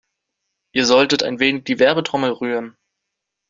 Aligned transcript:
Ihr 0.73 0.87
solltet 0.87 1.21
ein 1.21 1.37
wenig 1.37 1.65
die 1.65 1.77
Werbetrommel 1.77 2.31
rühren. 2.31 2.75